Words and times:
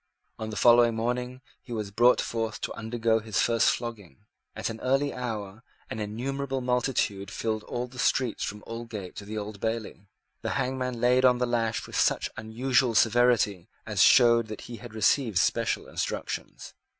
On 0.39 0.49
the 0.49 0.55
following 0.55 0.95
morning 0.95 1.41
he 1.61 1.71
was 1.71 1.91
brought 1.91 2.19
forth 2.19 2.59
to 2.61 2.73
undergo 2.73 3.19
his 3.19 3.39
first 3.39 3.69
flogging. 3.69 4.25
At 4.55 4.71
an 4.71 4.79
early 4.79 5.13
hour 5.13 5.61
an 5.91 5.99
innumerable 5.99 6.59
multitude 6.59 7.29
filled 7.29 7.61
all 7.65 7.85
the 7.85 7.99
streets 7.99 8.43
from 8.43 8.63
Aldgate 8.65 9.13
to 9.17 9.25
the 9.25 9.37
Old 9.37 9.59
Bailey. 9.59 10.07
The 10.41 10.53
hangman 10.57 10.99
laid 10.99 11.23
on 11.23 11.37
the 11.37 11.45
lash 11.45 11.85
with 11.85 11.95
such 11.99 12.31
unusual 12.35 12.95
severity 12.95 13.69
as 13.85 14.01
showed 14.01 14.47
that 14.47 14.61
he 14.61 14.77
had 14.77 14.95
received 14.95 15.37
special 15.37 15.87
instructions. 15.87 16.73